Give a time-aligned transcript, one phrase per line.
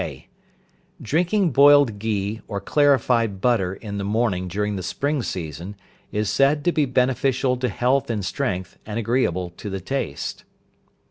[0.01, 0.27] (k).
[0.99, 5.75] Drinking boiled ghee, or clarified butter in the morning during the spring season,
[6.11, 10.43] is said to be beneficial to health and strength, and agreeable to the taste.